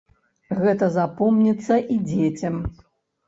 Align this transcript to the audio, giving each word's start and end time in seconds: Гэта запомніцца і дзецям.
Гэта 0.61 0.87
запомніцца 0.95 1.77
і 1.97 1.99
дзецям. 2.13 2.55